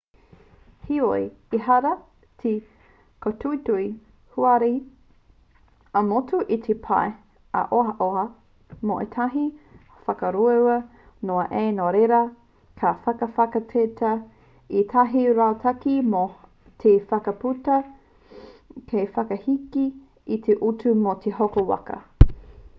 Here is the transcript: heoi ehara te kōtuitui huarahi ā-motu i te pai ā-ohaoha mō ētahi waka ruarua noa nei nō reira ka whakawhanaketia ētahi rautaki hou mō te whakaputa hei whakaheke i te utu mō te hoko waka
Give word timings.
heoi 0.85 1.23
ehara 1.55 1.89
te 2.43 2.51
kōtuitui 3.25 3.83
huarahi 4.37 4.79
ā-motu 6.01 6.39
i 6.57 6.59
te 6.69 6.75
pai 6.87 7.11
ā-ohaoha 7.59 8.23
mō 8.93 8.97
ētahi 9.05 9.45
waka 10.09 10.31
ruarua 10.37 10.79
noa 11.31 11.45
nei 11.53 11.69
nō 11.81 11.91
reira 11.97 12.23
ka 12.83 12.95
whakawhanaketia 13.05 14.15
ētahi 14.81 15.27
rautaki 15.43 15.95
hou 15.99 16.09
mō 16.15 16.25
te 16.85 16.97
whakaputa 17.13 17.79
hei 18.95 19.07
whakaheke 19.19 19.87
i 20.37 20.45
te 20.49 20.61
utu 20.73 20.97
mō 21.07 21.17
te 21.27 21.37
hoko 21.41 21.69
waka 21.73 22.01